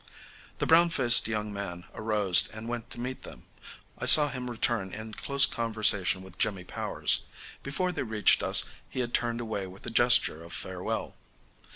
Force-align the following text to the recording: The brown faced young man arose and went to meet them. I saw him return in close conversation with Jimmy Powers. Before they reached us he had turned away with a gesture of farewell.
The 0.57 0.65
brown 0.65 0.89
faced 0.89 1.27
young 1.27 1.53
man 1.53 1.83
arose 1.93 2.47
and 2.47 2.67
went 2.67 2.89
to 2.89 2.99
meet 2.99 3.21
them. 3.21 3.45
I 3.99 4.07
saw 4.07 4.29
him 4.29 4.49
return 4.49 4.91
in 4.95 5.13
close 5.13 5.45
conversation 5.45 6.23
with 6.23 6.39
Jimmy 6.39 6.63
Powers. 6.63 7.25
Before 7.61 7.91
they 7.91 8.01
reached 8.01 8.41
us 8.41 8.65
he 8.89 9.01
had 9.01 9.13
turned 9.13 9.41
away 9.41 9.67
with 9.67 9.85
a 9.85 9.91
gesture 9.91 10.43
of 10.43 10.53
farewell. 10.53 11.17